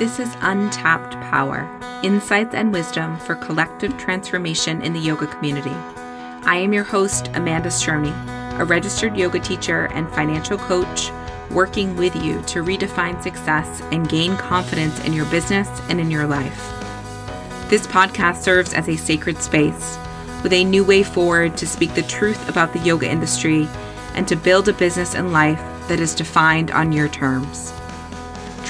[0.00, 1.68] This is Untapped Power
[2.02, 5.74] Insights and Wisdom for Collective Transformation in the Yoga Community.
[6.48, 8.14] I am your host, Amanda Shermy,
[8.58, 11.10] a registered yoga teacher and financial coach,
[11.50, 16.26] working with you to redefine success and gain confidence in your business and in your
[16.26, 16.72] life.
[17.68, 19.98] This podcast serves as a sacred space
[20.42, 23.68] with a new way forward to speak the truth about the yoga industry
[24.14, 27.74] and to build a business and life that is defined on your terms.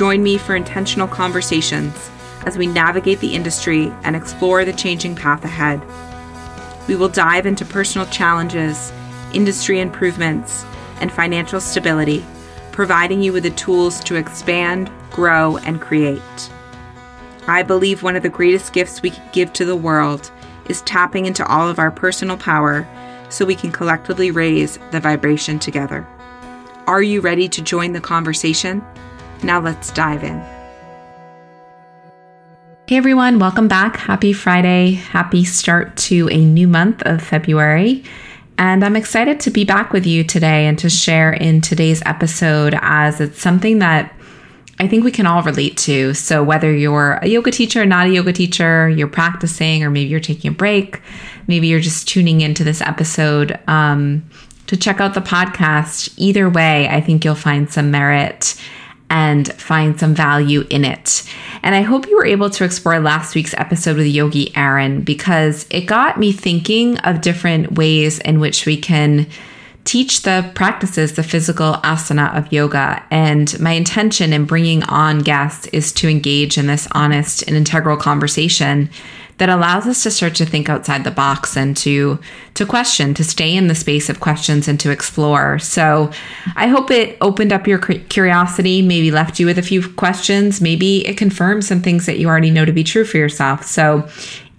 [0.00, 2.10] Join me for intentional conversations
[2.46, 5.78] as we navigate the industry and explore the changing path ahead.
[6.88, 8.94] We will dive into personal challenges,
[9.34, 10.64] industry improvements,
[11.02, 12.24] and financial stability,
[12.72, 16.50] providing you with the tools to expand, grow, and create.
[17.46, 20.30] I believe one of the greatest gifts we can give to the world
[20.70, 22.88] is tapping into all of our personal power
[23.28, 26.08] so we can collectively raise the vibration together.
[26.86, 28.82] Are you ready to join the conversation?
[29.42, 30.38] Now let's dive in.
[32.86, 33.96] Hey everyone, welcome back.
[33.96, 34.92] Happy Friday.
[34.92, 38.02] Happy start to a new month of February.
[38.58, 42.76] And I'm excited to be back with you today and to share in today's episode
[42.82, 44.12] as it's something that
[44.78, 46.14] I think we can all relate to.
[46.14, 50.20] So, whether you're a yoga teacher, not a yoga teacher, you're practicing, or maybe you're
[50.20, 51.00] taking a break,
[51.46, 54.28] maybe you're just tuning into this episode um,
[54.66, 58.60] to check out the podcast, either way, I think you'll find some merit
[59.10, 61.24] and find some value in it.
[61.62, 65.66] And I hope you were able to explore last week's episode with Yogi Aaron because
[65.70, 69.26] it got me thinking of different ways in which we can
[69.84, 73.04] teach the practices, the physical asana of yoga.
[73.10, 77.96] And my intention in bringing on guests is to engage in this honest and integral
[77.96, 78.90] conversation
[79.40, 82.18] that allows us to start to think outside the box and to
[82.52, 85.58] to question, to stay in the space of questions and to explore.
[85.58, 86.12] So,
[86.56, 91.06] I hope it opened up your curiosity, maybe left you with a few questions, maybe
[91.06, 93.64] it confirms some things that you already know to be true for yourself.
[93.64, 94.06] So,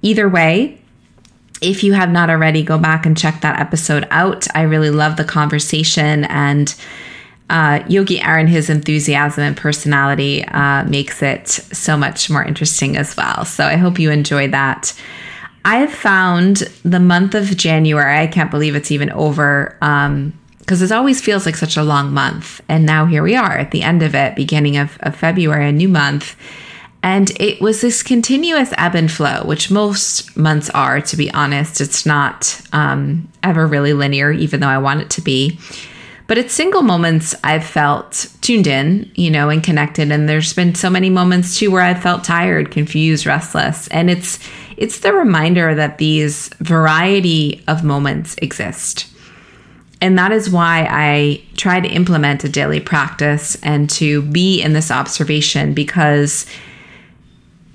[0.02, 0.80] either way,
[1.62, 4.48] if you have not already, go back and check that episode out.
[4.56, 6.74] I really love the conversation and
[7.52, 13.16] uh, Yogi Aaron, his enthusiasm and personality uh, makes it so much more interesting as
[13.18, 13.44] well.
[13.44, 14.98] So I hope you enjoy that.
[15.66, 19.78] I've found the month of January, I can't believe it's even over.
[19.82, 22.62] Um, because it always feels like such a long month.
[22.70, 25.72] And now here we are at the end of it, beginning of, of February, a
[25.72, 26.38] new month.
[27.04, 31.82] And it was this continuous ebb and flow, which most months are, to be honest.
[31.82, 35.60] It's not um, ever really linear, even though I want it to be.
[36.32, 40.14] But it's single moments I've felt tuned in, you know, and connected.
[40.14, 43.90] And there's been so many moments too where I've felt tired, confused, restless.
[43.90, 44.40] And it's
[44.78, 49.14] it's the reminder that these variety of moments exist.
[50.00, 54.72] And that is why I try to implement a daily practice and to be in
[54.72, 56.46] this observation because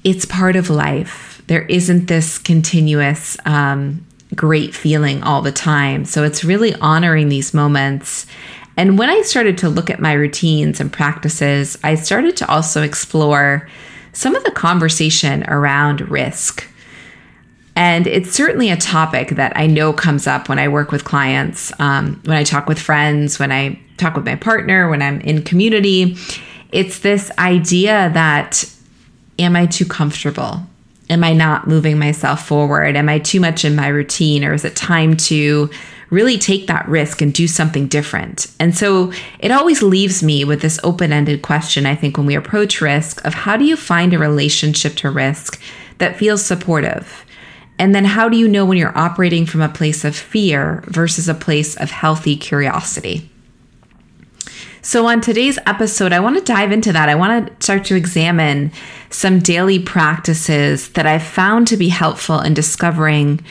[0.03, 1.43] it's part of life.
[1.47, 6.05] There isn't this continuous um, great feeling all the time.
[6.05, 8.27] So it's really honoring these moments.
[8.77, 12.83] And when I started to look at my routines and practices, I started to also
[12.83, 13.69] explore
[14.13, 16.67] some of the conversation around risk.
[17.75, 21.73] And it's certainly a topic that I know comes up when I work with clients,
[21.79, 25.43] um, when I talk with friends, when I talk with my partner, when I'm in
[25.43, 26.17] community.
[26.73, 28.65] It's this idea that
[29.39, 30.67] am I too comfortable?
[31.09, 32.97] Am I not moving myself forward?
[32.97, 34.45] Am I too much in my routine?
[34.45, 35.71] Or is it time to
[36.11, 38.47] really take that risk and do something different?
[38.59, 42.35] And so it always leaves me with this open ended question, I think, when we
[42.35, 45.61] approach risk of how do you find a relationship to risk
[45.99, 47.25] that feels supportive?
[47.79, 51.29] And then how do you know when you're operating from a place of fear versus
[51.29, 53.31] a place of healthy curiosity?
[54.87, 57.09] So, on today's episode, I want to dive into that.
[57.09, 58.71] I want to start to examine
[59.11, 63.45] some daily practices that I've found to be helpful in discovering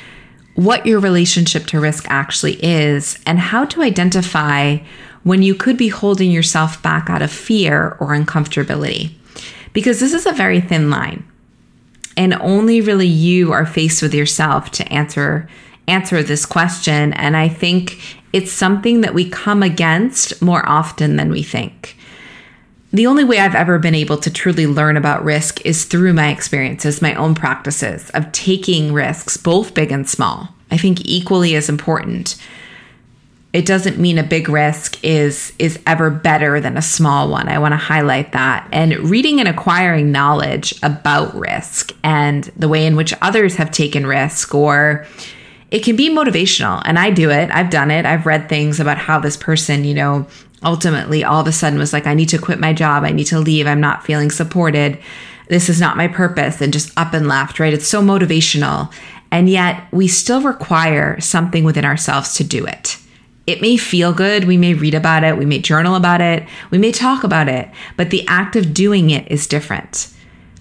[0.53, 4.77] what your relationship to risk actually is and how to identify
[5.23, 9.11] when you could be holding yourself back out of fear or uncomfortability.
[9.73, 11.29] Because this is a very thin line.
[12.15, 15.49] And only really you are faced with yourself to answer
[15.87, 17.99] answer this question and I think
[18.35, 21.95] it's something that we come against more often than we think.
[22.91, 26.31] The only way I've ever been able to truly learn about risk is through my
[26.31, 30.49] experiences, my own practices of taking risks, both big and small.
[30.69, 32.35] I think equally as important.
[33.53, 37.47] It doesn't mean a big risk is is ever better than a small one.
[37.47, 38.67] I want to highlight that.
[38.73, 44.05] And reading and acquiring knowledge about risk and the way in which others have taken
[44.05, 45.07] risk or
[45.75, 47.51] it can be motivational and I do it.
[47.51, 48.05] I've done it.
[48.05, 50.25] I've read things about how this person, you know,
[50.63, 53.03] ultimately all of a sudden was like, I need to quit my job.
[53.03, 53.67] I need to leave.
[53.67, 54.97] I'm not feeling supported.
[55.49, 57.73] this is not my purpose, and just up and left, right?
[57.73, 58.89] It's so motivational.
[59.31, 62.97] And yet we still require something within ourselves to do it.
[63.45, 64.45] It may feel good.
[64.45, 65.37] We may read about it.
[65.37, 66.47] We may journal about it.
[66.71, 67.69] We may talk about it.
[67.97, 70.07] But the act of doing it is different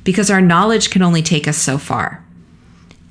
[0.02, 2.25] because our knowledge can only take us so far.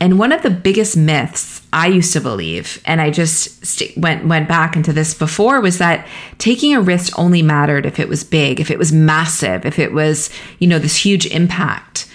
[0.03, 4.27] And one of the biggest myths I used to believe, and I just st- went
[4.27, 6.05] went back into this before, was that
[6.39, 9.93] taking a risk only mattered if it was big, if it was massive, if it
[9.93, 10.29] was
[10.59, 12.11] you know this huge impact.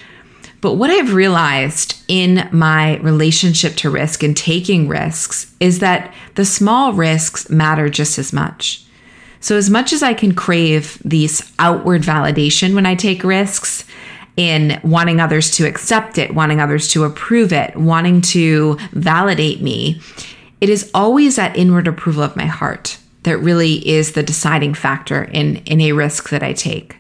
[0.61, 6.45] But what I've realized in my relationship to risk and taking risks is that the
[6.45, 8.85] small risks matter just as much.
[9.41, 13.87] So, as much as I can crave these outward validation when I take risks,
[14.39, 20.01] in wanting others to accept it, wanting others to approve it, wanting to validate me,
[20.61, 25.25] it is always that inward approval of my heart that really is the deciding factor
[25.25, 26.97] in, in a risk that I take.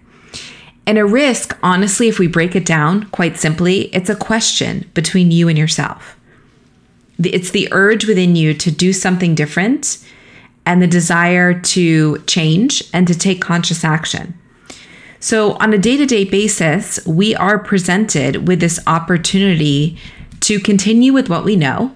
[0.84, 5.30] And a risk, honestly, if we break it down quite simply, it's a question between
[5.30, 6.18] you and yourself.
[7.22, 10.04] It's the urge within you to do something different
[10.66, 14.36] and the desire to change and to take conscious action.
[15.20, 19.98] So, on a day to day basis, we are presented with this opportunity
[20.40, 21.94] to continue with what we know,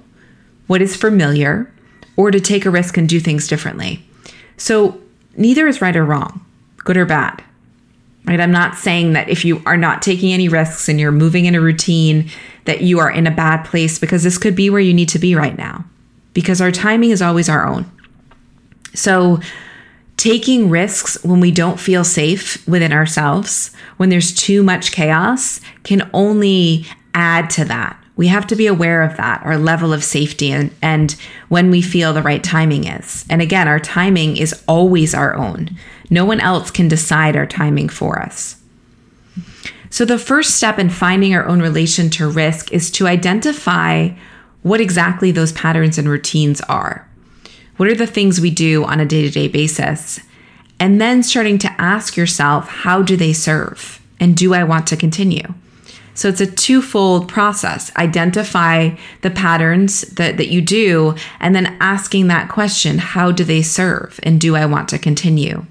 [0.66, 1.72] what is familiar,
[2.16, 4.04] or to take a risk and do things differently.
[4.56, 5.00] So,
[5.36, 6.44] neither is right or wrong,
[6.78, 7.44] good or bad.
[8.24, 8.40] Right?
[8.40, 11.54] I'm not saying that if you are not taking any risks and you're moving in
[11.54, 12.30] a routine
[12.64, 15.18] that you are in a bad place because this could be where you need to
[15.18, 15.84] be right now.
[16.32, 17.90] Because our timing is always our own.
[18.94, 19.40] So,
[20.16, 26.08] taking risks when we don't feel safe within ourselves, when there's too much chaos, can
[26.12, 27.98] only add to that.
[28.14, 31.12] We have to be aware of that, our level of safety, and, and
[31.48, 33.24] when we feel the right timing is.
[33.30, 35.70] And again, our timing is always our own.
[36.10, 38.56] No one else can decide our timing for us.
[39.88, 44.10] So, the first step in finding our own relation to risk is to identify
[44.62, 47.08] what exactly those patterns and routines are.
[47.82, 50.20] What are the things we do on a day to day basis?
[50.78, 54.00] And then starting to ask yourself, how do they serve?
[54.20, 55.52] And do I want to continue?
[56.14, 57.90] So it's a twofold process.
[57.96, 58.90] Identify
[59.22, 64.20] the patterns that, that you do, and then asking that question, how do they serve?
[64.22, 65.66] And do I want to continue?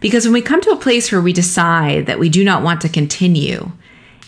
[0.00, 2.80] Because when we come to a place where we decide that we do not want
[2.80, 3.70] to continue,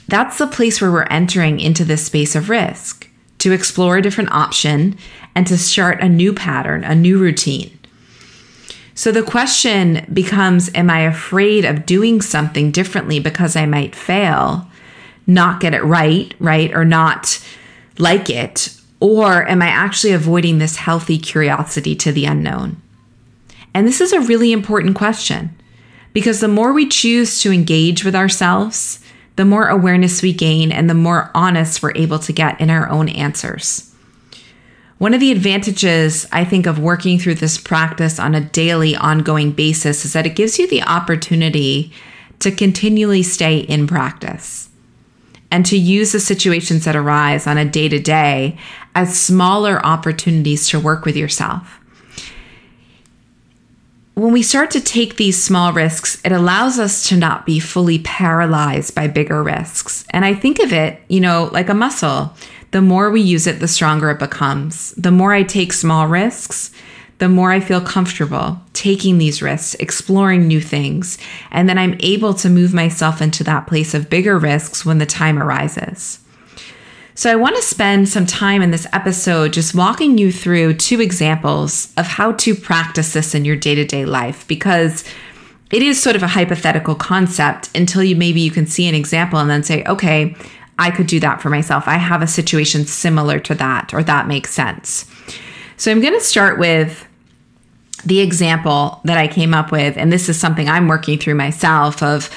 [0.07, 3.09] that's the place where we're entering into this space of risk
[3.47, 4.99] to explore a different option
[5.37, 7.79] and to start a new pattern, a new routine.
[8.97, 14.69] So the question becomes Am I afraid of doing something differently because I might fail,
[15.29, 17.41] not get it right, right, or not
[17.99, 18.77] like it?
[18.99, 22.83] Or am I actually avoiding this healthy curiosity to the unknown?
[23.75, 25.57] And this is a really important question
[26.13, 29.06] because the more we choose to engage with ourselves,
[29.37, 32.89] the more awareness we gain and the more honest we're able to get in our
[32.89, 33.93] own answers.
[34.99, 39.53] One of the advantages I think of working through this practice on a daily, ongoing
[39.53, 41.93] basis is that it gives you the opportunity
[42.39, 44.71] to continually stay in practice
[45.51, 48.59] and to use the situations that arise on a day to day
[48.95, 51.79] as smaller opportunities to work with yourself.
[54.17, 57.99] When we start to take these small risks, it allows us to not be fully
[57.99, 60.07] paralyzed by bigger risks.
[60.09, 62.33] And I think of it, you know, like a muscle
[62.71, 64.93] the more we use it, the stronger it becomes.
[64.93, 66.73] The more I take small risks,
[67.19, 71.19] the more I feel comfortable taking these risks, exploring new things,
[71.51, 75.05] and then I'm able to move myself into that place of bigger risks when the
[75.05, 76.21] time arises.
[77.17, 81.01] So, I want to spend some time in this episode just walking you through two
[81.01, 85.03] examples of how to practice this in your day to day life because
[85.71, 89.39] it is sort of a hypothetical concept until you maybe you can see an example
[89.39, 90.37] and then say, okay,
[90.79, 91.89] I could do that for myself.
[91.89, 95.11] I have a situation similar to that, or that makes sense.
[95.79, 97.09] So I'm going to start with
[98.05, 99.97] the example that I came up with.
[99.97, 102.29] And this is something I'm working through myself of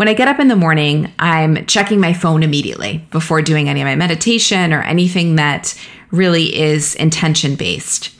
[0.00, 3.82] when I get up in the morning, I'm checking my phone immediately before doing any
[3.82, 5.78] of my meditation or anything that
[6.10, 8.10] really is intention based.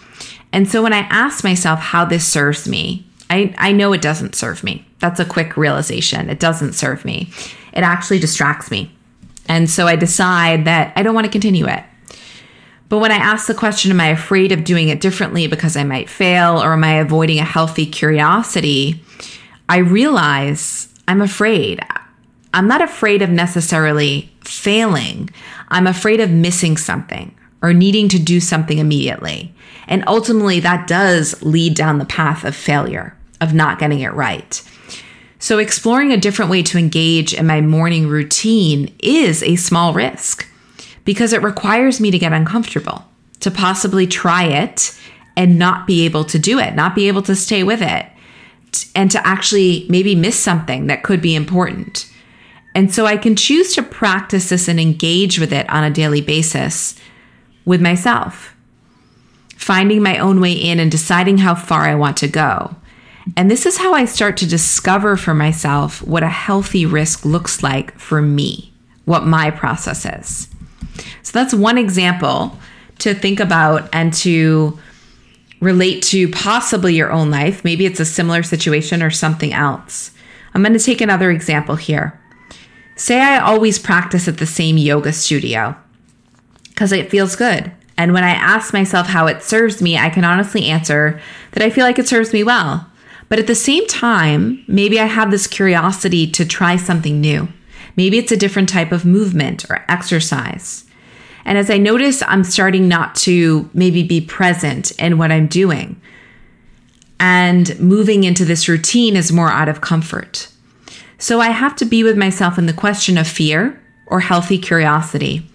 [0.52, 4.34] And so when I ask myself how this serves me, I, I know it doesn't
[4.34, 4.84] serve me.
[4.98, 6.28] That's a quick realization.
[6.28, 7.32] It doesn't serve me.
[7.72, 8.94] It actually distracts me.
[9.48, 11.82] And so I decide that I don't want to continue it.
[12.90, 15.84] But when I ask the question, am I afraid of doing it differently because I
[15.84, 19.02] might fail or am I avoiding a healthy curiosity?
[19.66, 21.84] I realize I'm afraid.
[22.54, 25.28] I'm not afraid of necessarily failing.
[25.66, 29.52] I'm afraid of missing something or needing to do something immediately.
[29.88, 34.62] And ultimately, that does lead down the path of failure, of not getting it right.
[35.40, 40.46] So, exploring a different way to engage in my morning routine is a small risk
[41.04, 43.04] because it requires me to get uncomfortable,
[43.40, 44.96] to possibly try it
[45.36, 48.06] and not be able to do it, not be able to stay with it,
[48.94, 52.10] and to actually maybe miss something that could be important.
[52.74, 56.20] And so I can choose to practice this and engage with it on a daily
[56.20, 56.98] basis
[57.64, 58.54] with myself,
[59.56, 62.76] finding my own way in and deciding how far I want to go.
[63.36, 67.62] And this is how I start to discover for myself what a healthy risk looks
[67.62, 68.72] like for me,
[69.04, 70.48] what my process is.
[71.22, 72.58] So that's one example
[72.98, 74.78] to think about and to
[75.60, 77.64] relate to possibly your own life.
[77.64, 80.10] Maybe it's a similar situation or something else.
[80.54, 82.18] I'm going to take another example here.
[82.96, 85.76] Say I always practice at the same yoga studio
[86.68, 87.72] because it feels good.
[87.96, 91.20] And when I ask myself how it serves me, I can honestly answer
[91.52, 92.86] that I feel like it serves me well.
[93.28, 97.48] But at the same time, maybe I have this curiosity to try something new.
[97.96, 100.84] Maybe it's a different type of movement or exercise.
[101.44, 106.00] And as I notice, I'm starting not to maybe be present in what I'm doing.
[107.18, 110.48] And moving into this routine is more out of comfort.
[111.18, 115.46] So I have to be with myself in the question of fear or healthy curiosity.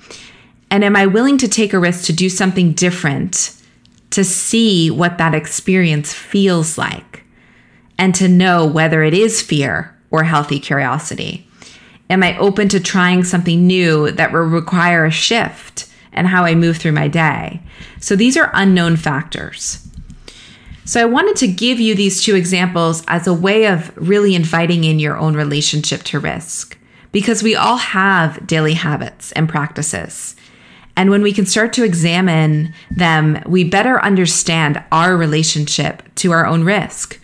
[0.69, 3.55] And am I willing to take a risk to do something different
[4.11, 7.25] to see what that experience feels like?
[7.97, 11.44] and to know whether it is fear or healthy curiosity?
[12.09, 16.55] Am I open to trying something new that will require a shift and how I
[16.55, 17.61] move through my day?
[17.99, 19.87] So these are unknown factors.
[20.85, 24.83] So I wanted to give you these two examples as a way of really inviting
[24.83, 26.77] in your own relationship to risk
[27.11, 30.35] because we all have daily habits and practices.
[30.95, 36.45] And when we can start to examine them, we better understand our relationship to our
[36.45, 37.19] own risk.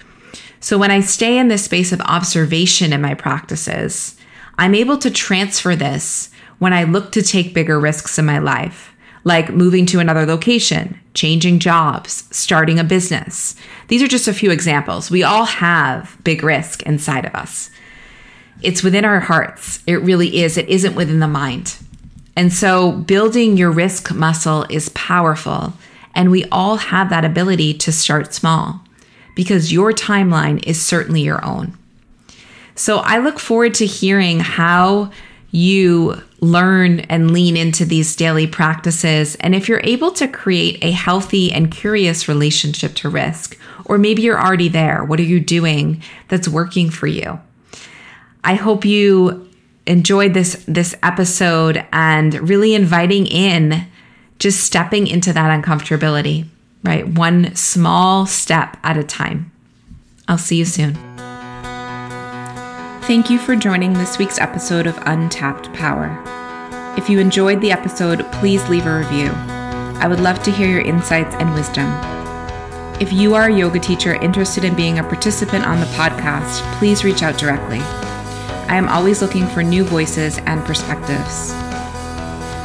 [0.60, 4.18] So when I stay in this space of observation in my practices,
[4.62, 8.94] I'm able to transfer this when I look to take bigger risks in my life,
[9.24, 13.56] like moving to another location, changing jobs, starting a business.
[13.88, 15.10] These are just a few examples.
[15.10, 17.72] We all have big risk inside of us.
[18.62, 19.82] It's within our hearts.
[19.88, 20.58] It really is.
[20.58, 21.76] It isn't within the mind.
[22.36, 25.74] And so building your risk muscle is powerful.
[26.14, 28.82] And we all have that ability to start small
[29.36, 31.80] because your timeline is certainly your own.
[32.76, 35.12] So I look forward to hearing how
[35.52, 39.36] you learn and lean into these daily practices.
[39.36, 44.22] And if you're able to create a healthy and curious relationship to risk, or maybe
[44.22, 47.40] you're already there, what are you doing that's working for you?
[48.44, 49.48] I hope you
[49.86, 53.88] enjoyed this this episode and really inviting in
[54.40, 56.48] just stepping into that uncomfortability
[56.84, 57.08] right?
[57.08, 59.52] One small step at a time.
[60.28, 61.11] I'll see you soon.
[63.06, 66.16] Thank you for joining this week's episode of Untapped Power.
[66.96, 69.32] If you enjoyed the episode, please leave a review.
[70.00, 71.88] I would love to hear your insights and wisdom.
[73.02, 77.04] If you are a yoga teacher interested in being a participant on the podcast, please
[77.04, 77.80] reach out directly.
[77.80, 81.52] I am always looking for new voices and perspectives.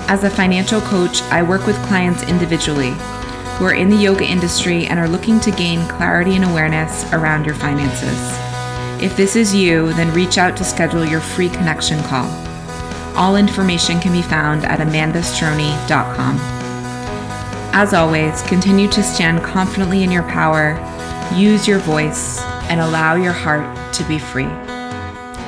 [0.09, 2.91] As a financial coach, I work with clients individually
[3.57, 7.47] who are in the yoga industry and are looking to gain clarity and awareness around
[7.47, 8.46] your finances.
[9.03, 12.27] If this is you, then reach out to schedule your free connection call.
[13.15, 16.37] All information can be found at amandastroni.com.
[17.73, 20.79] As always, continue to stand confidently in your power,
[21.35, 24.49] use your voice, and allow your heart to be free.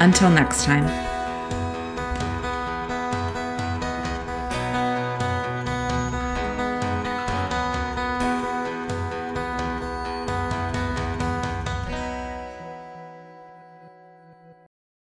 [0.00, 1.07] Until next time.